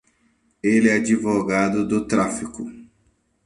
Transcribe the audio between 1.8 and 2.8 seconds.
do tráfico.